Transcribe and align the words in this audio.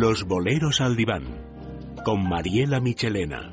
Los 0.00 0.28
boleros 0.28 0.80
al 0.80 0.94
diván, 0.94 1.24
con 2.04 2.28
Mariela 2.28 2.78
Michelena. 2.78 3.50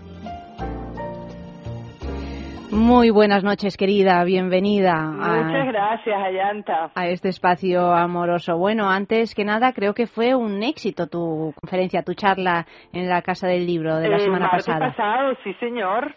Muy 2.72 3.10
buenas 3.10 3.44
noches, 3.44 3.76
querida. 3.78 4.24
Bienvenida. 4.24 4.94
Muchas 4.94 5.68
gracias, 5.68 6.16
Ayanta. 6.24 6.92
A 6.94 7.08
este 7.08 7.30
espacio 7.30 7.92
amoroso. 7.92 8.60
Bueno, 8.60 8.88
antes 8.92 9.34
que 9.34 9.44
nada, 9.44 9.74
creo 9.74 9.96
que 9.96 10.06
fue 10.06 10.36
un 10.36 10.62
éxito 10.62 11.08
tu 11.08 11.52
conferencia, 11.60 12.04
tu 12.04 12.14
charla 12.14 12.68
en 12.94 13.10
la 13.10 13.24
Casa 13.24 13.48
del 13.48 13.66
Libro 13.66 13.96
de 13.96 14.10
la 14.10 14.18
El 14.18 14.22
semana 14.22 14.46
martes 14.48 14.68
pasada. 14.68 14.92
pasado, 14.92 15.34
sí, 15.44 15.52
señor. 15.56 16.14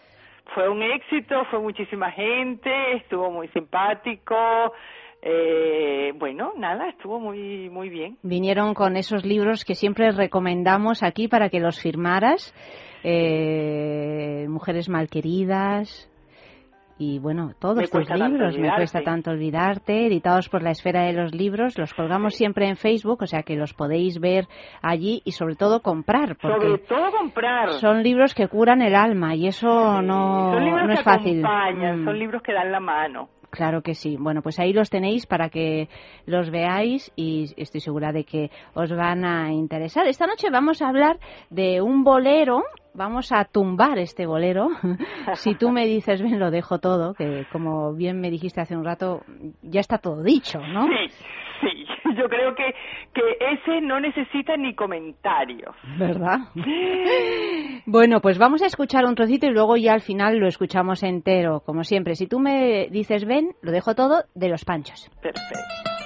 Fue 0.53 0.69
un 0.69 0.83
éxito, 0.83 1.43
fue 1.49 1.59
muchísima 1.59 2.11
gente, 2.11 2.69
estuvo 2.97 3.31
muy 3.31 3.47
simpático. 3.47 4.35
Eh, 5.21 6.13
bueno, 6.17 6.53
nada, 6.57 6.89
estuvo 6.89 7.19
muy 7.19 7.69
muy 7.69 7.89
bien. 7.89 8.17
Vinieron 8.23 8.73
con 8.73 8.95
esos 8.97 9.25
libros 9.25 9.65
que 9.65 9.75
siempre 9.75 10.11
recomendamos 10.11 11.03
aquí 11.03 11.27
para 11.27 11.49
que 11.49 11.59
los 11.59 11.79
firmaras. 11.81 12.53
Eh, 13.03 14.45
Mujeres 14.49 14.89
malqueridas. 14.89 16.05
Y 17.01 17.17
bueno, 17.19 17.51
todos 17.61 17.77
Me 17.77 17.87
tus 17.87 18.09
libros, 18.09 18.57
me 18.57 18.75
cuesta 18.75 19.01
tanto 19.03 19.31
olvidarte, 19.31 20.07
editados 20.07 20.49
por 20.49 20.61
la 20.61 20.71
esfera 20.71 21.03
de 21.03 21.13
los 21.13 21.33
libros, 21.33 21.77
los 21.77 21.93
colgamos 21.93 22.35
siempre 22.35 22.67
en 22.67 22.75
Facebook, 22.75 23.19
o 23.21 23.25
sea 23.25 23.43
que 23.43 23.55
los 23.55 23.73
podéis 23.73 24.19
ver 24.19 24.47
allí 24.81 25.21
y 25.23 25.31
sobre 25.31 25.55
todo 25.55 25.81
comprar, 25.81 26.35
Sobre 26.41 26.55
porque 26.75 26.83
todo 26.89 27.09
comprar. 27.17 27.69
son 27.79 28.03
libros 28.03 28.33
que 28.35 28.49
curan 28.49 28.81
el 28.81 28.95
alma 28.95 29.33
y 29.33 29.47
eso 29.47 30.01
no, 30.01 30.51
son 30.51 30.65
libros 30.65 30.81
no 30.81 30.87
que 30.89 30.93
es 30.95 31.03
fácil. 31.03 31.45
acompañan, 31.45 32.01
Mm. 32.01 32.05
son 32.05 32.19
libros 32.19 32.41
que 32.41 32.51
dan 32.51 32.69
la 32.69 32.81
mano. 32.81 33.29
Claro 33.49 33.81
que 33.81 33.95
sí. 33.95 34.15
Bueno, 34.19 34.41
pues 34.41 34.59
ahí 34.59 34.73
los 34.73 34.89
tenéis 34.89 35.25
para 35.25 35.49
que 35.49 35.89
los 36.25 36.51
veáis 36.51 37.11
y 37.15 37.53
estoy 37.57 37.81
segura 37.81 38.11
de 38.11 38.23
que 38.23 38.51
os 38.73 38.91
van 38.91 39.25
a 39.25 39.51
interesar. 39.51 40.07
Esta 40.07 40.27
noche 40.27 40.49
vamos 40.51 40.81
a 40.81 40.89
hablar 40.89 41.19
de 41.49 41.81
un 41.81 42.03
bolero. 42.03 42.63
Vamos 42.93 43.31
a 43.31 43.45
tumbar 43.45 43.97
este 43.97 44.25
bolero. 44.25 44.69
si 45.35 45.55
tú 45.55 45.71
me 45.71 45.85
dices, 45.85 46.21
ven, 46.21 46.39
lo 46.39 46.51
dejo 46.51 46.79
todo, 46.79 47.13
que 47.13 47.45
como 47.51 47.93
bien 47.93 48.19
me 48.19 48.29
dijiste 48.29 48.61
hace 48.61 48.75
un 48.75 48.85
rato, 48.85 49.21
ya 49.61 49.79
está 49.79 49.97
todo 49.97 50.21
dicho, 50.23 50.59
¿no? 50.59 50.85
Sí, 50.85 51.13
sí. 51.61 51.85
Yo 52.17 52.27
creo 52.27 52.55
que, 52.55 52.73
que 53.13 53.21
ese 53.39 53.81
no 53.81 53.99
necesita 53.99 54.57
ni 54.57 54.73
comentarios. 54.75 55.75
¿Verdad? 55.97 56.39
Bueno, 57.85 58.19
pues 58.21 58.37
vamos 58.37 58.61
a 58.61 58.67
escuchar 58.67 59.05
un 59.05 59.15
trocito 59.15 59.47
y 59.47 59.51
luego 59.51 59.75
ya 59.77 59.93
al 59.93 60.01
final 60.01 60.37
lo 60.37 60.47
escuchamos 60.47 61.01
entero, 61.01 61.61
como 61.65 61.83
siempre. 61.83 62.15
Si 62.15 62.27
tú 62.27 62.39
me 62.39 62.87
dices, 62.91 63.25
ven, 63.25 63.55
lo 63.61 63.71
dejo 63.71 63.95
todo 63.95 64.23
de 64.35 64.49
los 64.49 64.63
panchos. 64.63 65.09
Perfecto. 65.21 65.98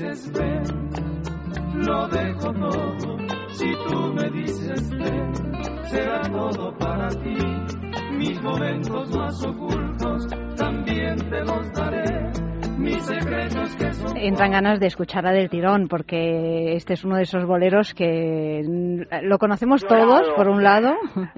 Dices 0.00 0.32
lo 1.74 2.08
dejo 2.08 2.52
todo. 2.52 3.18
Si 3.50 3.70
tú 3.88 4.12
me 4.14 4.30
dices 4.30 4.90
será 5.90 6.22
todo 6.22 6.72
para 6.78 7.08
ti. 7.08 7.36
Mis 8.16 8.40
momentos 8.42 9.10
más 9.16 9.44
ocultos 9.44 10.26
también 10.56 11.16
te 11.18 11.40
los 11.40 11.72
daré. 11.72 12.19
Mis 12.80 13.02
secretos 13.04 13.76
que 13.76 13.92
son 13.92 14.16
Entran 14.16 14.52
ganas 14.52 14.80
de 14.80 14.86
escucharla 14.86 15.32
del 15.32 15.50
tirón, 15.50 15.86
porque 15.88 16.74
este 16.76 16.94
es 16.94 17.04
uno 17.04 17.16
de 17.16 17.22
esos 17.24 17.44
boleros 17.44 17.92
que 17.92 18.62
mm, 18.66 19.26
lo 19.26 19.38
conocemos 19.38 19.82
Llorado. 19.82 20.06
todos, 20.22 20.34
por 20.34 20.48
un 20.48 20.62
lado. 20.62 20.96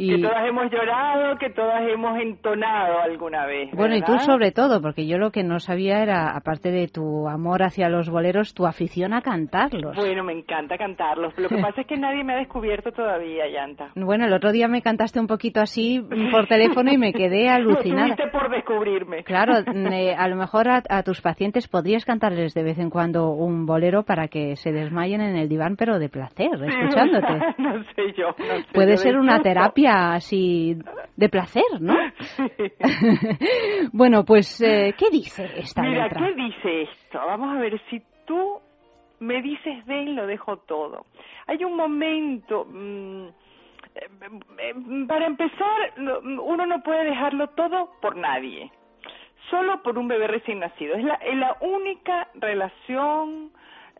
Que 0.00 0.04
Y, 0.16 0.22
todas 0.22 0.46
hemos 0.48 0.70
llorado, 0.72 1.36
que 1.38 1.50
todas 1.50 1.82
hemos 1.86 2.18
entonado 2.18 3.00
alguna 3.00 3.44
vez. 3.44 3.70
bueno, 3.74 3.94
y 3.94 4.00
tú 4.00 4.12
¿verdad? 4.12 4.24
sobre 4.24 4.50
todo, 4.50 4.80
porque 4.80 5.06
yo 5.06 5.18
lo 5.18 5.30
que 5.30 5.44
no 5.44 5.60
sabía 5.60 6.02
era, 6.02 6.34
aparte 6.34 6.70
de 6.70 6.88
tu 6.88 7.28
amor 7.28 7.62
hacia 7.62 7.90
los 7.90 8.08
boleros, 8.08 8.54
tu 8.54 8.66
afición 8.66 9.12
a 9.12 9.20
cantarlos. 9.20 9.94
Bueno, 9.96 10.24
me 10.24 10.32
encanta 10.32 10.78
cantarlos. 10.78 11.36
Lo 11.36 11.50
que 11.50 11.58
pasa 11.62 11.82
es 11.82 11.86
que 11.86 11.98
nadie 11.98 12.24
me 12.24 12.32
ha 12.32 12.38
descubierto 12.38 12.92
todavía, 12.92 13.44
Yanta. 13.52 13.90
Bueno, 13.94 14.24
el 14.24 14.32
otro 14.32 14.52
día 14.52 14.68
me 14.68 14.80
cantaste 14.80 15.20
un 15.20 15.26
poquito 15.26 15.60
así 15.60 16.00
por 16.32 16.46
teléfono 16.46 16.90
y 16.90 16.96
me 16.96 17.12
quedé 17.12 17.50
alucinada. 17.50 18.16
Lo 18.16 18.32
por 18.32 18.50
descubrirme. 18.50 19.22
Claro, 19.24 19.58
eh, 19.58 20.14
a 20.16 20.28
lo 20.28 20.36
mejor 20.36 20.66
a, 20.68 20.82
a 20.90 21.02
tus 21.02 21.20
pacientes 21.20 21.68
podrías 21.68 22.04
cantarles 22.04 22.52
de 22.54 22.62
vez 22.62 22.78
en 22.78 22.90
cuando 22.90 23.30
un 23.30 23.64
bolero 23.64 24.02
para 24.02 24.28
que 24.28 24.56
se 24.56 24.72
desmayen 24.72 25.20
en 25.20 25.36
el 25.36 25.48
diván, 25.48 25.76
pero 25.76 25.98
de 25.98 26.08
placer, 26.08 26.50
escuchándote. 26.66 27.32
no 27.58 27.82
sé 27.94 28.12
yo. 28.16 28.28
no 28.38 28.56
sé 28.58 28.66
Puede 28.74 28.92
yo 28.92 28.96
ser 28.98 29.16
una 29.16 29.40
terapia 29.40 30.12
así 30.14 30.76
de 31.16 31.28
placer, 31.28 31.80
¿no? 31.80 31.94
Sí. 32.36 33.86
bueno, 33.92 34.24
pues, 34.24 34.60
eh, 34.60 34.94
¿qué 34.98 35.10
dice 35.10 35.48
esta 35.56 35.82
Mira, 35.82 36.04
letra? 36.04 36.26
¿qué 36.26 36.34
dice 36.42 36.82
esto? 36.82 37.18
Vamos 37.26 37.56
a 37.56 37.60
ver, 37.60 37.80
si 37.90 38.02
tú 38.26 38.58
me 39.20 39.40
dices 39.42 39.84
ven, 39.86 40.16
lo 40.16 40.26
dejo 40.26 40.56
todo. 40.58 41.04
Hay 41.46 41.62
un 41.64 41.76
momento, 41.76 42.64
mm, 42.64 43.26
eh, 43.94 44.08
eh, 44.58 44.74
para 45.06 45.26
empezar, 45.26 45.98
no- 45.98 46.20
uno 46.20 46.66
no 46.66 46.82
puede 46.82 47.04
dejarlo 47.04 47.48
todo 47.48 47.90
por 48.00 48.16
nadie, 48.16 48.70
solo 49.48 49.82
por 49.82 49.98
un 49.98 50.08
bebé 50.08 50.26
recién 50.26 50.58
nacido. 50.60 50.96
Es 50.96 51.04
la, 51.04 51.14
es 51.14 51.36
la 51.36 51.56
única 51.60 52.28
relación 52.34 53.50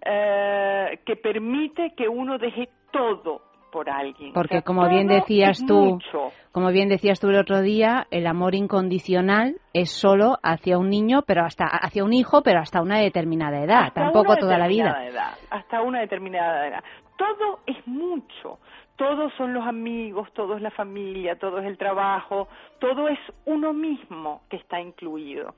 eh, 0.05 0.99
que 1.05 1.17
permite 1.17 1.93
que 1.97 2.09
uno 2.09 2.39
deje 2.39 2.69
todo 2.93 3.43
por 3.71 3.89
alguien. 3.89 4.33
Porque 4.33 4.57
O 4.57 4.59
sea, 4.59 4.63
como 4.63 4.89
bien 4.89 5.07
decías 5.07 5.65
tú, 5.65 5.75
mucho. 5.95 6.33
como 6.51 6.71
bien 6.73 6.89
decías 6.89 7.21
tú 7.21 7.29
el 7.29 7.37
otro 7.39 7.61
día, 7.61 8.07
el 8.11 8.27
amor 8.27 8.55
incondicional 8.57 9.57
es 9.73 9.91
solo 9.93 10.39
hacia 10.43 10.77
un 10.79 10.91
niño, 10.91 11.23
pero 11.27 11.45
hasta 11.45 11.67
hacia 11.67 12.03
un 12.03 12.13
hijo, 12.13 12.43
pero 12.43 12.59
hasta 12.61 12.83
una 12.83 12.99
determinada 12.99 13.63
edad, 13.63 13.85
Hasta 13.85 14.03
tampoco 14.03 14.37
toda 14.37 14.59
la 14.59 14.67
vida. 14.67 15.07
edad, 15.07 15.35
hasta 15.51 15.83
una 15.83 16.01
determinada 16.01 16.67
edad. 16.67 16.83
Todo 17.17 17.61
es 17.67 17.77
mucho. 17.87 18.59
Todos 19.01 19.33
son 19.39 19.55
los 19.55 19.67
amigos, 19.67 20.31
todo 20.35 20.57
es 20.57 20.61
la 20.61 20.71
familia, 20.71 21.39
todo 21.39 21.59
es 21.61 21.65
el 21.65 21.79
trabajo, 21.79 22.49
todo 22.79 23.09
es 23.09 23.19
uno 23.47 23.73
mismo 23.73 24.43
que 24.51 24.59
está 24.59 24.79
incluido. 24.79 25.55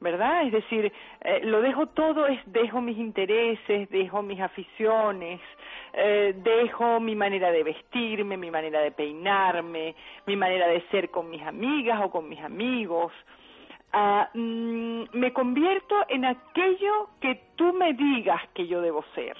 ¿Verdad? 0.00 0.44
Es 0.46 0.52
decir, 0.54 0.92
eh, 1.20 1.40
lo 1.44 1.60
dejo 1.60 1.86
todo, 1.86 2.26
es 2.26 2.40
dejo 2.46 2.80
mis 2.80 2.98
intereses, 2.98 3.88
dejo 3.90 4.22
mis 4.22 4.40
aficiones, 4.40 5.40
eh, 5.92 6.34
dejo 6.36 6.98
mi 6.98 7.14
manera 7.14 7.52
de 7.52 7.62
vestirme, 7.62 8.36
mi 8.36 8.50
manera 8.50 8.80
de 8.80 8.90
peinarme, 8.90 9.94
mi 10.26 10.34
manera 10.34 10.66
de 10.66 10.80
ser 10.90 11.10
con 11.10 11.30
mis 11.30 11.42
amigas 11.42 12.00
o 12.02 12.10
con 12.10 12.28
mis 12.28 12.40
amigos. 12.40 13.12
Ah, 13.92 14.28
mm, 14.34 15.04
me 15.12 15.32
convierto 15.32 15.94
en 16.08 16.24
aquello 16.24 17.10
que 17.20 17.40
tú 17.54 17.72
me 17.72 17.92
digas 17.92 18.42
que 18.52 18.66
yo 18.66 18.80
debo 18.80 19.04
ser. 19.14 19.36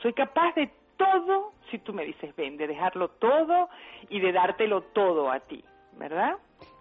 Soy 0.00 0.12
capaz 0.12 0.54
de 0.54 0.70
todo 1.00 1.52
si 1.70 1.78
tú 1.78 1.94
me 1.94 2.04
dices 2.04 2.36
ven, 2.36 2.58
de 2.58 2.66
dejarlo 2.66 3.08
todo 3.08 3.68
y 4.10 4.20
de 4.20 4.32
dártelo 4.32 4.82
todo 4.92 5.30
a 5.30 5.40
ti, 5.40 5.64
¿verdad? 5.98 6.32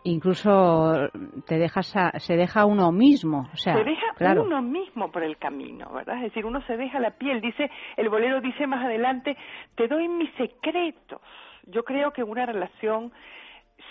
Incluso 0.04 1.10
te 1.46 1.58
dejas 1.58 1.96
a- 1.96 2.20
se 2.20 2.36
deja 2.36 2.66
uno 2.66 2.92
mismo, 2.92 3.48
o 3.54 3.56
sea, 3.58 3.76
se 3.76 3.84
deja 3.84 4.14
claro. 4.18 4.44
uno 4.44 4.62
mismo 4.62 5.10
por 5.12 5.24
el 5.24 5.38
camino, 5.38 5.90
¿verdad? 5.94 6.18
Es 6.18 6.24
decir, 6.24 6.46
uno 6.46 6.62
se 6.64 6.76
deja 6.76 7.00
la 7.00 7.12
piel. 7.12 7.40
Dice, 7.40 7.70
el 7.96 8.10
bolero 8.10 8.42
dice 8.42 8.68
más 8.68 8.84
adelante, 8.84 9.38
te 9.76 9.88
doy 9.88 10.08
mis 10.10 10.32
secretos. 10.36 11.22
Yo 11.68 11.84
creo 11.84 12.12
que 12.12 12.24
una 12.24 12.46
relación 12.46 13.12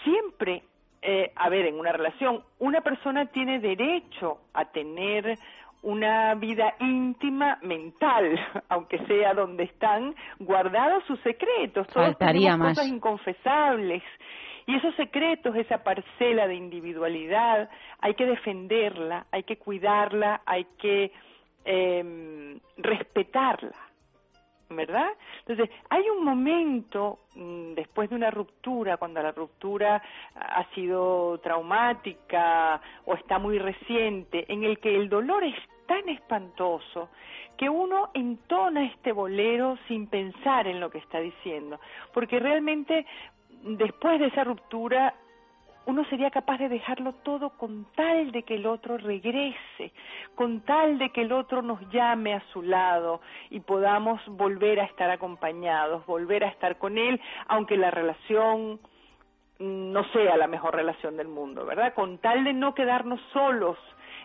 siempre, 0.05 0.65
eh, 1.03 1.33
a 1.37 1.49
ver, 1.49 1.67
en 1.67 1.79
una 1.79 1.93
relación, 1.93 2.43
una 2.59 2.81
persona 2.81 3.27
tiene 3.27 3.61
derecho 3.61 4.39
a 4.53 4.65
tener 4.67 5.39
una 5.83 6.35
vida 6.35 6.75
íntima 6.81 7.59
mental, 7.63 8.39
aunque 8.69 8.99
sea 9.07 9.35
donde 9.35 9.65
están 9.65 10.15
guardados 10.39 11.05
sus 11.07 11.21
secretos. 11.21 11.87
Todos 11.89 12.07
Faltaría 12.07 12.51
tenemos 12.53 12.59
más. 12.59 12.79
cosas 12.79 12.93
inconfesables. 12.93 14.03
Y 14.67 14.77
esos 14.77 14.95
secretos, 14.97 15.57
esa 15.57 15.83
parcela 15.83 16.47
de 16.47 16.55
individualidad, 16.55 17.71
hay 18.01 18.15
que 18.15 18.27
defenderla, 18.27 19.27
hay 19.31 19.45
que 19.45 19.57
cuidarla, 19.57 20.43
hay 20.45 20.67
que 20.79 21.11
eh, 21.65 22.59
respetarla, 22.77 23.77
¿verdad? 24.71 25.09
Entonces, 25.47 25.71
hay 25.89 26.09
un 26.11 26.25
momento 26.25 27.21
mm, 27.35 27.75
después 27.75 28.11
de 28.11 28.17
una 28.17 28.31
ruptura, 28.31 28.97
cuando 28.97 29.23
la 29.23 29.33
ruptura 29.33 30.03
ha 30.35 30.65
sido 30.75 31.39
traumática 31.39 32.81
o 33.07 33.15
está 33.15 33.39
muy 33.39 33.59
reciente, 33.59 34.45
en 34.53 34.65
el 34.65 34.79
que 34.79 34.95
el 34.95 35.09
dolor 35.09 35.45
es 35.45 35.55
tan 35.87 36.09
espantoso 36.09 37.09
que 37.57 37.69
uno 37.69 38.11
entona 38.15 38.85
este 38.85 39.11
bolero 39.11 39.79
sin 39.89 40.07
pensar 40.07 40.69
en 40.69 40.81
lo 40.81 40.91
que 40.91 40.99
está 40.99 41.19
diciendo, 41.19 41.81
porque 42.13 42.39
realmente 42.39 43.07
después 43.63 44.21
de 44.21 44.27
esa 44.27 44.45
ruptura 44.45 45.15
uno 45.89 46.05
sería 46.05 46.31
capaz 46.31 46.59
de 46.59 46.69
dejarlo 46.69 47.15
todo 47.23 47.49
con 47.57 47.87
tal 47.97 48.31
de 48.31 48.43
que 48.43 48.57
el 48.57 48.67
otro 48.67 48.99
regrese, 48.99 49.91
con 50.35 50.61
tal 50.61 50.99
de 50.99 51.09
que 51.09 51.23
el 51.23 51.33
otro 51.33 51.63
nos 51.63 51.81
llame 51.89 52.35
a 52.35 52.43
su 52.53 52.61
lado 52.61 53.23
y 53.49 53.61
podamos 53.61 54.21
volver 54.27 54.81
a 54.81 54.85
estar 54.85 55.11
acompañados, 55.11 56.05
volver 56.05 56.45
a 56.45 56.49
estar 56.49 56.77
con 56.77 56.99
él, 56.99 57.19
aunque 57.47 57.79
la 57.79 57.91
relación 57.91 58.79
no 59.61 60.05
sea 60.13 60.37
la 60.37 60.47
mejor 60.47 60.75
relación 60.75 61.17
del 61.17 61.29
mundo, 61.29 61.65
¿verdad? 61.65 61.95
Con 61.95 62.19
tal 62.19 62.45
de 62.45 62.53
no 62.53 62.75
quedarnos 62.75 63.19
solos 63.33 63.79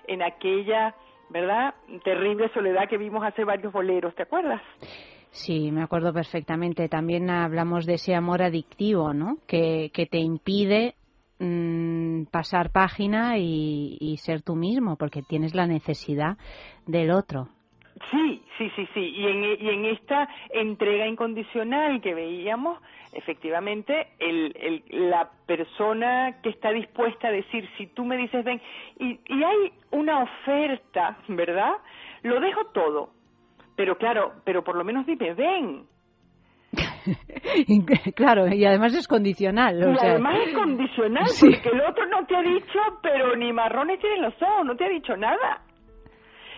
en 0.07 0.21
aquella, 0.21 0.93
¿verdad? 1.29 1.75
Terrible 2.03 2.49
soledad 2.53 2.89
que 2.89 2.97
vimos 2.97 3.23
hace 3.23 3.45
varios 3.45 3.71
boleros, 3.71 4.13
¿te 4.15 4.23
acuerdas? 4.23 4.61
Sí, 5.31 5.71
me 5.71 5.81
acuerdo 5.81 6.11
perfectamente. 6.11 6.89
También 6.89 7.29
hablamos 7.29 7.85
de 7.85 7.93
ese 7.93 8.15
amor 8.15 8.41
adictivo, 8.41 9.13
¿no? 9.13 9.37
Que, 9.47 9.91
que 9.93 10.05
te 10.05 10.17
impide 10.17 10.95
mm, 11.39 12.25
pasar 12.25 12.71
página 12.71 13.37
y, 13.37 14.17
ser 14.17 14.41
tú 14.41 14.55
mismo, 14.55 14.95
porque 14.95 15.21
tienes 15.21 15.53
la 15.55 15.67
necesidad 15.67 16.37
del 16.87 17.11
otro. 17.11 17.49
Sí, 18.11 18.43
sí, 18.57 18.71
sí, 18.75 18.87
sí. 18.93 18.99
Y 18.99 19.27
en, 19.27 19.43
y 19.43 19.69
en 19.69 19.85
esta 19.85 20.27
entrega 20.51 21.07
incondicional 21.07 22.01
que 22.01 22.13
veíamos, 22.13 22.79
efectivamente, 23.13 24.07
el, 24.19 24.53
el, 24.59 25.09
la 25.09 25.29
persona 25.45 26.39
que 26.41 26.49
está 26.49 26.71
dispuesta 26.71 27.27
a 27.27 27.31
decir, 27.31 27.69
si 27.77 27.87
tú 27.87 28.05
me 28.05 28.17
dices 28.17 28.43
ven, 28.43 28.61
y, 28.99 29.19
y 29.27 29.43
hay 29.43 29.73
una 29.91 30.23
oferta, 30.23 31.17
¿verdad? 31.27 31.73
Lo 32.23 32.39
dejo 32.39 32.65
todo, 32.67 33.11
pero 33.75 33.97
claro, 33.97 34.33
pero 34.43 34.63
por 34.63 34.75
lo 34.75 34.83
menos 34.83 35.05
dime, 35.05 35.33
ven. 35.33 35.85
claro, 38.15 38.47
y 38.47 38.65
además 38.65 38.93
es 38.95 39.07
condicional. 39.07 39.79
y 39.79 40.05
además 40.05 40.35
es 40.47 40.53
condicional, 40.53 41.25
porque 41.39 41.69
el 41.69 41.81
otro 41.81 42.05
no 42.07 42.25
te 42.25 42.35
ha 42.35 42.41
dicho, 42.41 42.79
pero 43.01 43.35
ni 43.35 43.51
marrones 43.51 43.99
tienen 43.99 44.21
los 44.21 44.33
ojos, 44.41 44.65
no 44.65 44.75
te 44.75 44.85
ha 44.85 44.89
dicho 44.89 45.15
nada. 45.17 45.61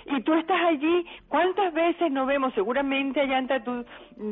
Y 0.07 0.21
tú 0.21 0.35
estás 0.35 0.59
allí, 0.67 1.05
¿cuántas 1.27 1.73
veces 1.73 2.11
nos 2.11 2.27
vemos? 2.27 2.53
Seguramente, 2.53 3.21
Ayanta, 3.21 3.63
tú 3.63 3.83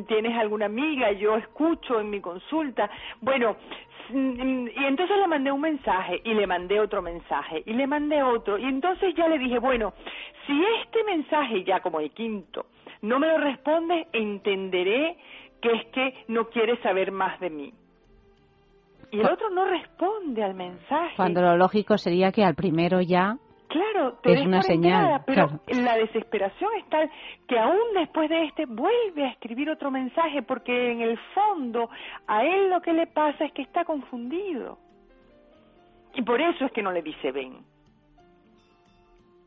tienes 0.06 0.38
alguna 0.38 0.66
amiga, 0.66 1.10
yo 1.12 1.36
escucho 1.36 2.00
en 2.00 2.10
mi 2.10 2.20
consulta. 2.20 2.88
Bueno, 3.20 3.56
y 4.10 4.84
entonces 4.84 5.16
le 5.16 5.26
mandé 5.26 5.50
un 5.50 5.60
mensaje 5.60 6.20
y 6.24 6.34
le 6.34 6.46
mandé 6.46 6.78
otro 6.78 7.02
mensaje 7.02 7.62
y 7.66 7.72
le 7.72 7.86
mandé 7.86 8.22
otro 8.22 8.58
y 8.58 8.64
entonces 8.64 9.14
ya 9.16 9.26
le 9.28 9.38
dije, 9.38 9.58
bueno, 9.58 9.94
si 10.46 10.62
este 10.82 11.02
mensaje 11.04 11.64
ya 11.64 11.80
como 11.80 12.00
el 12.00 12.10
quinto 12.10 12.66
no 13.02 13.18
me 13.18 13.28
lo 13.28 13.38
responde, 13.38 14.06
entenderé 14.12 15.16
que 15.64 15.72
es 15.72 15.86
que 15.86 16.24
no 16.28 16.48
quiere 16.50 16.76
saber 16.82 17.10
más 17.10 17.40
de 17.40 17.48
mí. 17.48 17.72
Y 19.10 19.20
el 19.20 19.26
otro 19.26 19.48
no 19.48 19.64
responde 19.64 20.42
al 20.44 20.54
mensaje. 20.54 21.14
Cuando 21.16 21.40
lo 21.40 21.56
lógico 21.56 21.96
sería 21.96 22.32
que 22.32 22.44
al 22.44 22.54
primero 22.54 23.00
ya 23.00 23.36
Claro, 23.68 24.18
te 24.22 24.34
es 24.34 24.46
una 24.46 24.60
señal. 24.62 25.22
pero 25.26 25.48
la 25.68 25.96
desesperación 25.96 26.70
es 26.78 26.88
tal 26.90 27.10
que 27.48 27.58
aún 27.58 27.78
después 27.94 28.28
de 28.28 28.44
este 28.44 28.66
vuelve 28.66 29.24
a 29.24 29.30
escribir 29.30 29.70
otro 29.70 29.90
mensaje 29.90 30.42
porque 30.42 30.92
en 30.92 31.00
el 31.00 31.18
fondo 31.34 31.88
a 32.26 32.44
él 32.44 32.68
lo 32.70 32.80
que 32.82 32.92
le 32.92 33.06
pasa 33.06 33.46
es 33.46 33.52
que 33.52 33.62
está 33.62 33.84
confundido. 33.84 34.78
Y 36.14 36.22
por 36.22 36.40
eso 36.40 36.66
es 36.66 36.72
que 36.72 36.82
no 36.82 36.92
le 36.92 37.02
dice 37.02 37.32
ven. 37.32 37.58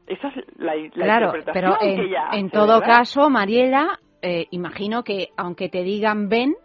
Esa 0.08 0.30
es 0.30 0.36
la, 0.58 0.74
claro, 0.92 1.34
pero 1.54 1.76
en, 1.82 2.00
en 2.34 2.50
todo 2.50 2.82
caso, 2.82 3.30
Mariela, 3.30 4.00
eh, 4.22 4.48
imagino 4.52 5.04
que 5.04 5.30
aunque 5.38 5.70
te 5.70 5.84
digan 5.84 6.30
ven, 6.30 6.56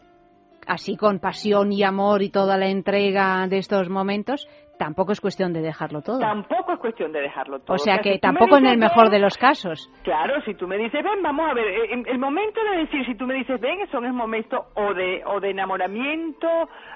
así 0.67 0.97
con 0.97 1.19
pasión 1.19 1.73
y 1.73 1.83
amor 1.83 2.23
y 2.23 2.31
toda 2.31 2.57
la 2.57 2.69
entrega 2.69 3.47
de 3.49 3.59
estos 3.59 3.89
momentos, 3.89 4.49
tampoco 4.79 5.13
es 5.13 5.21
cuestión 5.21 5.53
de 5.53 5.61
dejarlo 5.61 6.03
todo. 6.03 6.19
Tampoco 6.19 6.73
es 6.73 6.79
cuestión 6.81 7.13
de 7.13 7.21
dejarlo 7.21 7.61
todo. 7.61 7.75
O 7.75 7.79
sea 7.79 7.99
que 7.99 8.19
tampoco 8.19 8.57
en 8.57 8.67
el 8.67 8.79
mejor 8.79 9.11
de 9.11 9.19
los 9.19 9.37
casos. 9.37 9.91
Claro, 10.03 10.41
si 10.45 10.55
tú 10.55 10.67
me 10.67 10.77
dices, 10.77 11.03
ven, 11.05 11.23
vamos 11.23 11.51
a 11.51 11.55
ver, 11.55 11.67
eh, 11.67 12.03
el, 12.07 12.19
momento 12.19 12.61
de 12.71 12.79
decir, 12.79 13.07
si 13.07 13.15
tú 13.15 13.27
me 13.27 13.35
dices, 13.35 13.61
ven, 13.61 13.79
son 13.91 14.05
el 14.05 14.13
momento 14.13 14.67
o 14.75 14.95
de, 14.95 15.23
o 15.25 15.41
de 15.41 15.51
enamoramiento 15.51 16.49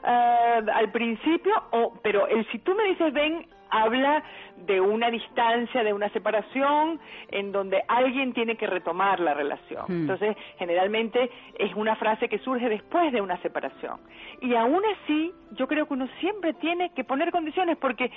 eh, 0.04 0.60
al 0.74 0.90
principio, 0.90 1.52
o, 1.72 1.92
pero 2.02 2.26
el 2.26 2.46
si 2.50 2.58
tú 2.58 2.74
me 2.74 2.84
dices, 2.84 3.12
ven, 3.12 3.46
habla 3.70 4.22
de 4.66 4.80
una 4.80 5.10
distancia, 5.10 5.82
de 5.82 5.92
una 5.92 6.08
separación, 6.10 7.00
en 7.30 7.52
donde 7.52 7.82
alguien 7.88 8.32
tiene 8.32 8.56
que 8.56 8.66
retomar 8.66 9.20
la 9.20 9.34
relación. 9.34 9.84
Hmm. 9.88 10.00
Entonces, 10.02 10.36
generalmente 10.58 11.30
es 11.58 11.74
una 11.74 11.96
frase 11.96 12.28
que 12.28 12.38
surge 12.38 12.68
después 12.68 13.12
de 13.12 13.20
una 13.20 13.40
separación. 13.42 14.00
Y 14.40 14.54
aún 14.54 14.82
así, 14.94 15.32
yo 15.52 15.66
creo 15.66 15.86
que 15.86 15.94
uno 15.94 16.08
siempre 16.20 16.54
tiene 16.54 16.90
que 16.94 17.04
poner 17.04 17.30
condiciones 17.30 17.76
porque 17.78 18.10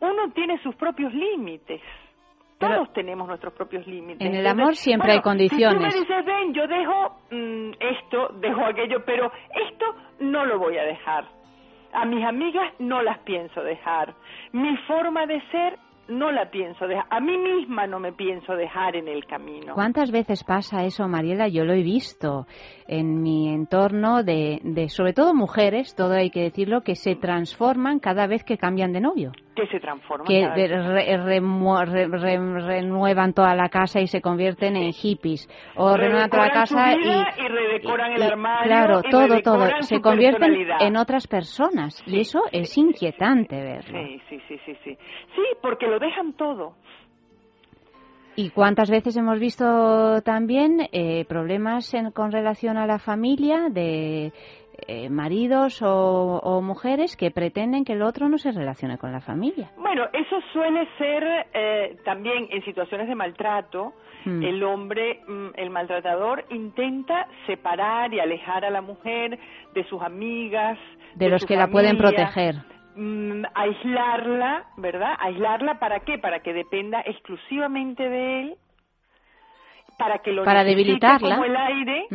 uno 0.00 0.30
tiene 0.32 0.58
sus 0.62 0.74
propios 0.76 1.12
límites. 1.12 1.80
Todos 2.58 2.92
tenemos 2.92 3.26
nuestros 3.26 3.54
propios 3.54 3.86
límites. 3.86 4.20
En 4.20 4.34
el 4.34 4.46
amor 4.46 4.76
siempre 4.76 5.12
hay 5.12 5.22
condiciones. 5.22 5.94
Si 5.94 5.98
tú 6.00 6.06
me 6.06 6.14
dices, 6.14 6.24
ven, 6.26 6.52
yo 6.52 6.66
dejo 6.66 7.16
mm, 7.30 7.70
esto, 7.80 8.28
dejo 8.34 8.66
aquello, 8.66 9.02
pero 9.06 9.32
esto 9.66 9.86
no 10.20 10.44
lo 10.44 10.58
voy 10.58 10.76
a 10.76 10.84
dejar 10.84 11.39
a 11.92 12.04
mis 12.04 12.24
amigas 12.24 12.72
no 12.78 13.02
las 13.02 13.18
pienso 13.20 13.62
dejar. 13.62 14.14
Mi 14.52 14.76
forma 14.86 15.26
de 15.26 15.40
ser 15.50 15.78
no 16.08 16.32
la 16.32 16.50
pienso 16.50 16.86
dejar. 16.86 17.06
A 17.08 17.20
mí 17.20 17.38
misma 17.38 17.86
no 17.86 18.00
me 18.00 18.12
pienso 18.12 18.54
dejar 18.54 18.96
en 18.96 19.08
el 19.08 19.24
camino. 19.26 19.74
¿Cuántas 19.74 20.10
veces 20.10 20.44
pasa 20.44 20.84
eso, 20.84 21.06
Mariela? 21.08 21.48
Yo 21.48 21.64
lo 21.64 21.72
he 21.72 21.82
visto 21.82 22.46
en 22.86 23.22
mi 23.22 23.48
entorno 23.48 24.22
de, 24.22 24.60
de 24.64 24.88
sobre 24.88 25.12
todo 25.12 25.34
mujeres, 25.34 25.94
todo 25.94 26.14
hay 26.14 26.30
que 26.30 26.42
decirlo, 26.42 26.82
que 26.82 26.96
se 26.96 27.14
transforman 27.14 28.00
cada 28.00 28.26
vez 28.26 28.44
que 28.44 28.58
cambian 28.58 28.92
de 28.92 29.00
novio 29.00 29.32
que 29.60 29.66
se 29.68 29.80
transforman. 29.80 30.26
Que 30.26 30.48
renuevan 32.66 33.32
toda 33.34 33.54
la 33.54 33.68
casa 33.68 34.00
y 34.00 34.06
se 34.06 34.20
convierten 34.20 34.76
en 34.76 34.92
hippies. 34.92 35.48
O 35.76 35.96
renuevan 35.96 36.30
toda 36.30 36.46
la 36.46 36.52
casa 36.52 36.92
y, 36.92 36.98
y, 36.98 37.48
redecoran 37.48 38.12
el 38.12 38.22
armario. 38.22 38.66
Claro, 38.66 39.02
todo, 39.02 39.40
todo. 39.42 39.68
Se 39.80 40.00
convierten 40.00 40.54
en 40.80 40.96
otras 40.96 41.26
personas. 41.26 42.02
Y 42.06 42.20
eso 42.20 42.42
es 42.52 42.76
inquietante 42.76 43.60
verlo. 43.60 43.98
Sí, 43.98 44.20
sí, 44.28 44.40
sí, 44.48 44.58
sí, 44.64 44.74
sí. 44.84 44.98
Sí, 45.34 45.42
porque 45.62 45.86
lo 45.86 45.98
dejan 45.98 46.32
todo. 46.34 46.74
¿Y 48.36 48.50
cuántas 48.50 48.90
veces 48.90 49.16
hemos 49.16 49.38
visto 49.38 50.22
también 50.22 50.88
eh, 50.92 51.24
problemas 51.26 51.92
con 52.14 52.30
relación 52.30 52.78
a 52.78 52.86
la 52.86 52.98
familia 52.98 53.68
de 53.68 54.32
eh, 54.86 55.08
maridos 55.08 55.80
o, 55.82 56.60
mujeres 56.62 57.16
que 57.16 57.30
pretenden 57.30 57.84
que 57.84 57.94
el 57.94 58.02
otro 58.02 58.28
no 58.28 58.38
se 58.38 58.52
relacione 58.52 58.98
con 58.98 59.12
la 59.12 59.20
familia. 59.20 59.70
Bueno, 59.76 60.04
eso 60.12 60.40
suele 60.52 60.86
ser 60.98 61.46
eh, 61.52 61.96
también 62.04 62.48
en 62.50 62.64
situaciones 62.64 63.08
de 63.08 63.14
maltrato. 63.14 63.92
Hmm. 64.24 64.42
El 64.42 64.62
hombre, 64.62 65.20
mm, 65.26 65.48
el 65.56 65.70
maltratador, 65.70 66.44
intenta 66.50 67.26
separar 67.46 68.12
y 68.12 68.20
alejar 68.20 68.64
a 68.64 68.70
la 68.70 68.82
mujer 68.82 69.38
de 69.74 69.84
sus 69.84 70.02
amigas, 70.02 70.78
de, 71.14 71.28
los 71.28 71.44
que 71.44 71.56
la 71.56 71.68
pueden 71.68 71.96
proteger. 71.96 72.56
Mm, 72.96 73.44
aislarla, 73.54 74.64
¿verdad? 74.76 75.14
Aislarla 75.18 75.78
para 75.78 76.00
qué? 76.00 76.18
Para 76.18 76.40
que 76.40 76.52
dependa 76.52 77.00
exclusivamente 77.00 78.08
de 78.08 78.40
él 78.40 78.56
para 80.00 80.18
que 80.18 80.32
lo 80.32 80.44
para 80.44 80.64
debilitarla 80.64 81.36
como 81.36 81.44
el 81.44 81.56
aire, 81.56 82.06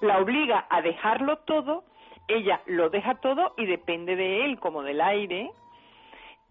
la 0.00 0.18
obliga 0.18 0.66
a 0.68 0.82
dejarlo 0.82 1.38
todo, 1.38 1.84
ella 2.28 2.60
lo 2.66 2.90
deja 2.90 3.16
todo 3.16 3.54
y 3.56 3.66
depende 3.66 4.16
de 4.16 4.44
él 4.44 4.58
como 4.58 4.82
del 4.82 5.00
aire 5.00 5.50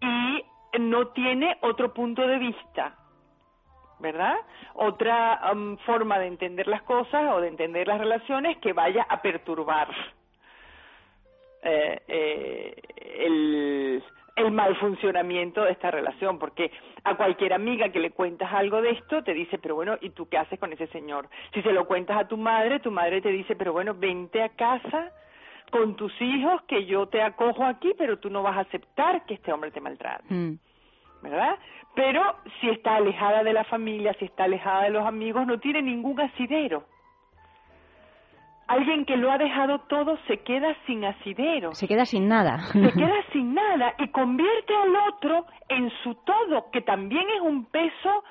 y 0.00 0.44
no 0.78 1.08
tiene 1.08 1.56
otro 1.62 1.92
punto 1.92 2.26
de 2.26 2.38
vista, 2.38 2.96
¿verdad? 3.98 4.36
Otra 4.74 5.40
um, 5.52 5.76
forma 5.78 6.18
de 6.18 6.26
entender 6.26 6.66
las 6.66 6.82
cosas 6.82 7.32
o 7.32 7.40
de 7.40 7.48
entender 7.48 7.88
las 7.88 7.98
relaciones 7.98 8.58
que 8.58 8.72
vaya 8.72 9.06
a 9.08 9.22
perturbar 9.22 9.88
eh, 11.62 12.02
eh, 12.08 12.74
el, 13.18 14.04
el 14.36 14.52
mal 14.52 14.76
funcionamiento 14.76 15.64
de 15.64 15.72
esta 15.72 15.90
relación, 15.90 16.38
porque 16.38 16.70
a 17.04 17.16
cualquier 17.16 17.54
amiga 17.54 17.88
que 17.88 17.98
le 17.98 18.10
cuentas 18.10 18.52
algo 18.52 18.82
de 18.82 18.90
esto 18.90 19.24
te 19.24 19.32
dice, 19.32 19.58
pero 19.58 19.74
bueno, 19.74 19.96
¿y 20.00 20.10
tú 20.10 20.28
qué 20.28 20.36
haces 20.36 20.58
con 20.60 20.72
ese 20.72 20.86
señor? 20.88 21.28
Si 21.54 21.62
se 21.62 21.72
lo 21.72 21.86
cuentas 21.86 22.18
a 22.18 22.28
tu 22.28 22.36
madre, 22.36 22.80
tu 22.80 22.90
madre 22.90 23.22
te 23.22 23.30
dice, 23.30 23.56
pero 23.56 23.72
bueno, 23.72 23.94
vente 23.94 24.42
a 24.42 24.50
casa 24.50 25.10
con 25.70 25.96
tus 25.96 26.12
hijos 26.20 26.62
que 26.68 26.84
yo 26.84 27.06
te 27.06 27.22
acojo 27.22 27.64
aquí, 27.64 27.92
pero 27.96 28.18
tú 28.18 28.30
no 28.30 28.42
vas 28.42 28.58
a 28.58 28.60
aceptar 28.60 29.24
que 29.24 29.34
este 29.34 29.52
hombre 29.52 29.70
te 29.70 29.80
maltrate. 29.80 30.32
Mm. 30.32 30.58
¿Verdad? 31.22 31.58
Pero 31.94 32.22
si 32.60 32.68
está 32.68 32.96
alejada 32.96 33.42
de 33.42 33.54
la 33.54 33.64
familia, 33.64 34.14
si 34.18 34.26
está 34.26 34.44
alejada 34.44 34.84
de 34.84 34.90
los 34.90 35.06
amigos, 35.06 35.46
no 35.46 35.58
tiene 35.58 35.80
ningún 35.80 36.20
asidero. 36.20 36.84
Alguien 38.68 39.04
que 39.04 39.16
lo 39.16 39.30
ha 39.30 39.38
dejado 39.38 39.78
todo 39.88 40.18
se 40.26 40.38
queda 40.38 40.74
sin 40.86 41.04
asidero. 41.04 41.72
Se 41.74 41.86
queda 41.86 42.04
sin 42.04 42.26
nada. 42.28 42.58
Se 42.72 42.92
queda 42.94 43.14
sin 43.32 43.54
nada 43.54 43.94
y 43.98 44.08
convierte 44.08 44.74
al 44.74 44.96
otro 45.12 45.46
en 45.68 45.90
su 46.02 46.14
todo, 46.24 46.70
que 46.72 46.80
también 46.82 47.24
es 47.36 47.40
un 47.42 47.64
peso 47.66 48.24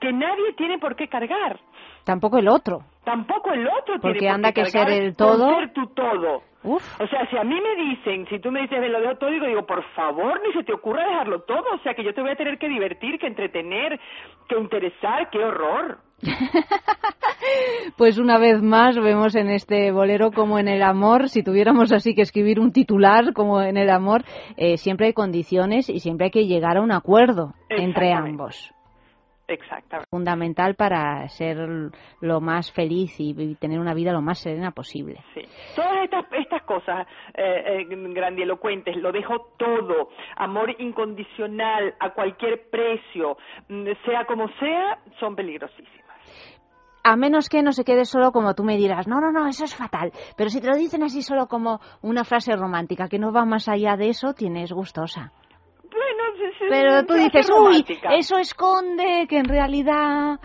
que 0.00 0.12
nadie 0.12 0.52
tiene 0.56 0.78
por 0.78 0.96
qué 0.96 1.08
cargar. 1.08 1.58
Tampoco 2.04 2.38
el 2.38 2.48
otro. 2.48 2.80
tampoco 3.04 3.50
el 3.52 3.66
otro 3.66 3.98
Porque 4.00 4.18
tiene 4.18 4.28
por 4.32 4.34
anda 4.34 4.52
qué 4.52 4.62
que 4.64 4.70
ser 4.70 4.90
el 4.90 5.16
todo. 5.16 5.54
ser 5.54 5.72
tu 5.72 5.86
todo. 5.88 6.42
Uf. 6.62 7.00
O 7.00 7.06
sea, 7.06 7.26
si 7.28 7.36
a 7.36 7.44
mí 7.44 7.58
me 7.60 7.74
dicen, 7.76 8.26
si 8.28 8.38
tú 8.38 8.50
me 8.50 8.62
dices, 8.62 8.80
"Ven, 8.80 8.90
lo 8.92 9.00
dejo 9.00 9.16
todo, 9.16 9.30
digo, 9.30 9.46
digo, 9.46 9.66
por 9.66 9.82
favor, 9.94 10.40
ni 10.46 10.52
se 10.54 10.64
te 10.64 10.72
ocurra 10.72 11.06
dejarlo 11.06 11.40
todo. 11.42 11.64
O 11.74 11.78
sea, 11.78 11.92
que 11.94 12.02
yo 12.02 12.14
te 12.14 12.22
voy 12.22 12.30
a 12.30 12.36
tener 12.36 12.58
que 12.58 12.68
divertir, 12.68 13.18
que 13.18 13.26
entretener, 13.26 14.00
que 14.48 14.58
interesar, 14.58 15.28
qué 15.30 15.44
horror. 15.44 15.98
Pues 17.96 18.18
una 18.18 18.38
vez 18.38 18.60
más 18.62 18.96
vemos 18.98 19.36
en 19.36 19.48
este 19.50 19.92
bolero 19.92 20.32
como 20.32 20.58
en 20.58 20.66
el 20.66 20.82
amor, 20.82 21.28
si 21.28 21.44
tuviéramos 21.44 21.92
así 21.92 22.14
que 22.14 22.22
escribir 22.22 22.58
un 22.58 22.72
titular 22.72 23.32
como 23.34 23.62
en 23.62 23.76
el 23.76 23.90
amor, 23.90 24.24
eh, 24.56 24.78
siempre 24.78 25.06
hay 25.06 25.12
condiciones 25.12 25.88
y 25.88 26.00
siempre 26.00 26.26
hay 26.26 26.30
que 26.30 26.46
llegar 26.46 26.78
a 26.78 26.82
un 26.82 26.90
acuerdo 26.90 27.52
entre 27.68 28.12
ambos. 28.12 28.74
Exactamente. 29.46 30.08
Fundamental 30.10 30.74
para 30.74 31.28
ser 31.28 31.58
lo 32.20 32.40
más 32.40 32.72
feliz 32.72 33.14
y, 33.18 33.54
tener 33.56 33.78
una 33.78 33.92
vida 33.92 34.12
lo 34.12 34.22
más 34.22 34.38
serena 34.38 34.70
posible. 34.70 35.20
Sí. 35.34 35.42
Todas 35.76 36.04
estas, 36.04 36.24
estas 36.32 36.62
cosas 36.62 37.06
eh, 37.34 37.80
eh, 37.80 37.86
grandilocuentes, 37.88 38.96
lo 38.96 39.12
dejo 39.12 39.52
todo, 39.58 40.08
amor 40.36 40.74
incondicional 40.78 41.94
a 42.00 42.10
cualquier 42.10 42.70
precio, 42.70 43.36
mm, 43.68 43.88
sea 44.06 44.24
como 44.24 44.48
sea, 44.58 44.98
son 45.20 45.36
peligrosísimas. 45.36 46.03
A 47.06 47.16
menos 47.16 47.50
que 47.50 47.62
no 47.62 47.72
se 47.72 47.84
quede 47.84 48.06
solo 48.06 48.32
como 48.32 48.54
tú 48.54 48.64
me 48.64 48.78
dirás, 48.78 49.06
no, 49.06 49.20
no, 49.20 49.30
no, 49.30 49.46
eso 49.46 49.64
es 49.64 49.74
fatal. 49.74 50.10
Pero 50.36 50.48
si 50.48 50.60
te 50.60 50.68
lo 50.68 50.74
dicen 50.74 51.02
así 51.02 51.20
solo 51.20 51.46
como 51.46 51.80
una 52.00 52.24
frase 52.24 52.56
romántica 52.56 53.08
que 53.08 53.18
no 53.18 53.30
va 53.30 53.44
más 53.44 53.68
allá 53.68 53.96
de 53.96 54.08
eso, 54.08 54.32
tienes 54.32 54.72
gustosa. 54.72 55.30
Bueno, 55.82 56.22
sí, 56.36 56.44
sí, 56.58 56.64
Pero 56.70 57.04
tú 57.04 57.12
dices, 57.14 57.48
uy, 57.50 57.56
romántica". 57.56 58.14
eso 58.14 58.38
esconde 58.38 59.26
que 59.28 59.36
en 59.38 59.44
realidad... 59.44 60.40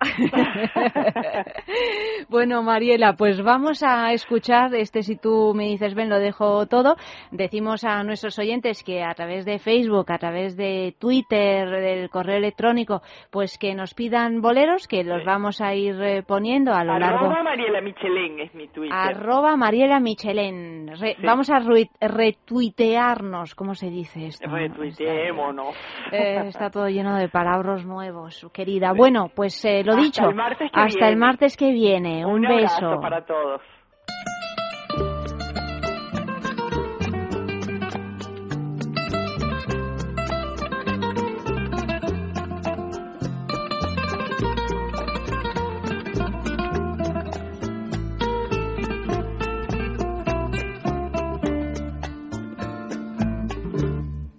bueno, 2.28 2.62
Mariela, 2.62 3.14
pues 3.14 3.42
vamos 3.42 3.82
a 3.82 4.12
escuchar 4.12 4.74
este 4.74 5.02
si 5.02 5.16
tú 5.16 5.52
me 5.54 5.64
dices, 5.64 5.94
ven, 5.94 6.08
lo 6.08 6.18
dejo 6.18 6.66
todo. 6.66 6.96
Decimos 7.30 7.84
a 7.84 8.02
nuestros 8.02 8.38
oyentes 8.38 8.82
que 8.82 9.02
a 9.02 9.14
través 9.14 9.44
de 9.44 9.58
Facebook, 9.58 10.10
a 10.12 10.18
través 10.18 10.56
de 10.56 10.94
Twitter, 10.98 11.68
del 11.68 12.10
correo 12.10 12.36
electrónico, 12.36 13.02
pues 13.30 13.58
que 13.58 13.74
nos 13.74 13.94
pidan 13.94 14.40
boleros, 14.40 14.86
que 14.88 15.04
los 15.04 15.24
vamos 15.24 15.60
a 15.60 15.74
ir 15.74 16.00
eh, 16.02 16.22
poniendo 16.26 16.72
a 16.72 16.84
lo 16.84 16.98
largo. 16.98 17.26
Arroba 17.26 17.42
Mariela 17.42 17.80
Michelén 17.80 18.40
es 18.40 18.54
mi 18.54 18.68
Twitter. 18.68 18.96
Arroba 18.96 19.56
Mariela 19.56 20.00
Michelén. 20.00 20.88
Re- 20.98 21.10
Sí. 21.20 21.26
Vamos 21.26 21.50
a 21.50 21.58
retuitearnos, 22.00 23.54
¿cómo 23.56 23.74
se 23.74 23.90
dice 23.90 24.26
esto? 24.26 24.48
Retuiteémonos. 24.48 25.74
Eh, 26.12 26.42
está 26.46 26.70
todo 26.70 26.88
lleno 26.88 27.16
de 27.16 27.28
palabras 27.28 27.84
nuevos, 27.84 28.46
querida. 28.52 28.92
Bueno, 28.92 29.28
pues 29.34 29.62
eh, 29.64 29.82
lo 29.90 30.02
Hasta 30.02 30.02
dicho, 30.02 30.28
el 30.28 30.34
martes 30.34 30.72
que 30.72 30.80
hasta 30.80 30.86
viene. 30.86 31.08
el 31.08 31.16
martes 31.16 31.56
que 31.56 31.72
viene. 31.72 32.26
Un, 32.26 32.46
Un 32.46 32.46
abrazo 32.46 32.90
beso. 32.90 33.00
para 33.00 33.24
todos. 33.24 33.60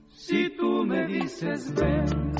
Si 0.09 0.49
tú 0.57 0.85
me 0.85 1.05
dices 1.07 1.73
ven, 1.75 2.30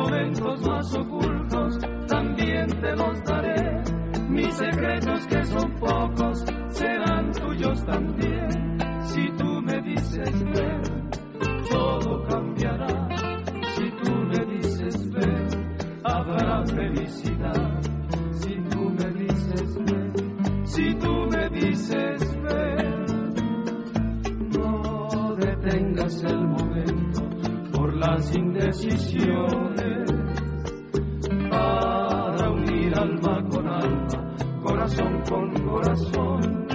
momentos 0.00 0.66
más 0.66 0.94
ocultos 0.94 1.78
también 2.08 2.66
te 2.68 2.96
los 2.96 3.22
daré. 3.24 3.82
Mis 4.28 4.54
secretos 4.54 5.26
que 5.26 5.44
son 5.44 5.74
pocos 5.74 6.44
serán 6.70 7.32
tuyos 7.32 7.84
también. 7.84 8.78
Si 9.02 9.28
tú 9.36 9.60
me 9.62 9.80
dices 9.82 10.44
ven, 10.44 11.10
todo 11.70 12.24
cambiará. 12.28 13.08
Si 13.74 13.90
tú 14.02 14.12
me 14.14 14.44
dices 14.56 15.10
ven, 15.12 15.76
habrá 16.04 16.64
felicidad. 16.66 17.80
Si 18.32 18.54
tú 18.70 18.90
me 18.90 19.10
dices 19.22 19.78
ven, 19.84 20.12
si 20.64 20.94
tú 20.94 21.12
me 21.30 21.48
dices 21.50 22.42
ven, 22.42 23.04
no 24.56 25.36
detengas 25.36 26.22
el 26.24 26.48
por 26.54 26.59
las 28.00 28.34
indecisiones 28.34 30.10
para 31.50 32.50
unir 32.50 32.98
alma 32.98 33.44
con 33.50 33.68
alma, 33.68 34.36
corazón 34.62 35.22
con 35.28 35.52
corazón, 35.68 36.66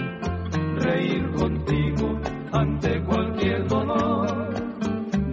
reír 0.77 1.31
contigo 1.33 2.19
ante 2.51 3.03
cualquier 3.05 3.67
dolor, 3.67 4.53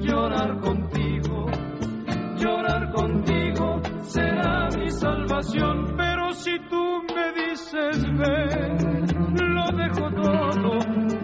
llorar 0.01 0.61
contigo, 0.61 1.47
llorar 2.39 2.91
contigo 2.95 3.81
será 4.01 4.69
mi 4.75 4.91
salvación, 4.91 5.95
pero 5.99 6.33
si 6.33 6.59
tú 6.71 7.03
me 7.15 7.33
dices 7.49 8.03
ven, 8.17 8.77
lo 9.37 9.67
dejo 9.77 10.11
todo, 10.23 10.79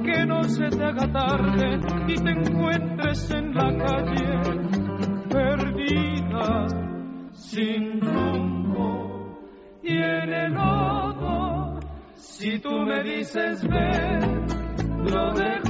que 0.04 0.26
no 0.26 0.42
se 0.42 0.68
te 0.68 0.84
haga 0.84 1.10
tarde 1.10 1.80
y 2.06 2.14
te 2.16 2.30
encuentres 2.30 3.30
en 3.30 3.54
la 3.54 3.74
calle 3.78 4.57
sin 7.58 8.00
rumbo 8.00 9.36
y 9.82 9.96
en 9.96 10.32
el 10.32 10.52
lodo. 10.52 11.80
Si 12.14 12.60
tú 12.60 12.70
me 12.70 13.02
dices 13.02 13.66
ven, 13.66 14.46
lo 15.10 15.32
dejo 15.34 15.67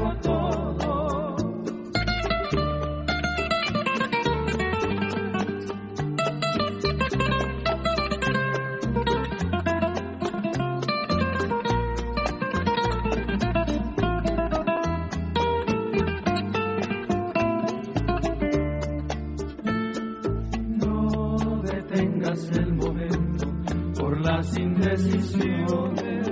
indecisiones 24.58 26.28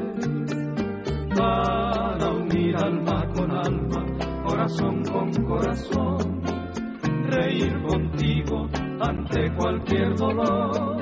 para 1.36 2.30
unir 2.30 2.76
alma 2.76 3.28
con 3.34 3.50
alma, 3.50 4.04
corazón 4.44 5.02
con 5.04 5.32
corazón, 5.44 6.42
reír 7.28 7.82
contigo 7.82 8.66
ante 9.00 9.52
cualquier 9.54 10.16
dolor, 10.16 11.00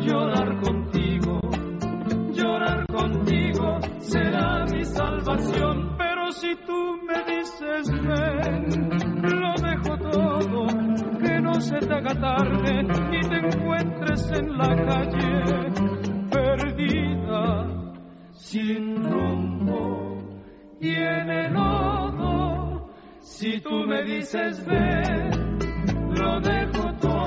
llorar 0.00 0.60
contigo, 0.60 1.40
llorar 2.32 2.86
contigo 2.86 3.78
será 3.98 4.64
mi 4.66 4.84
salvación, 4.84 5.96
pero 5.96 6.32
si 6.32 6.54
tú 6.66 6.98
me 7.06 7.36
dices 7.36 7.90
ven, 7.90 8.90
lo 9.22 9.54
dejo 9.62 9.96
todo, 10.10 10.66
que 11.20 11.40
no 11.40 11.54
se 11.60 11.78
te 11.78 11.94
haga 11.94 12.14
tarde 12.14 12.86
y 13.12 13.20
te 13.28 13.36
encuentres 13.36 14.30
en 14.32 14.58
la 14.58 14.74
calle 14.84 16.13
sin 18.32 19.02
rumbo 19.04 20.18
y 20.80 20.90
en 20.90 21.30
el 21.30 21.52
lodo. 21.52 22.90
Si 23.20 23.60
tú 23.60 23.84
me 23.86 24.02
dices 24.04 24.64
ven, 24.66 25.58
lo 26.14 26.40
dejo 26.40 26.92
todo. 27.00 27.23